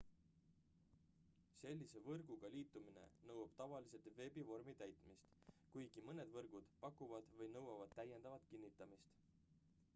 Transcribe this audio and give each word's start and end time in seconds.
sellise 1.63 1.99
võrguga 2.05 2.49
liitumine 2.53 3.03
nõuab 3.31 3.51
tavaliselt 3.59 4.09
veebivormi 4.21 4.73
täitmist 4.81 5.31
kuigi 5.75 6.03
mõned 6.09 6.31
võrgud 6.39 6.71
pakuvad 6.85 7.33
või 7.43 7.51
nõuavad 7.59 7.93
täiendavat 8.01 8.49
kinnitamist 8.55 9.21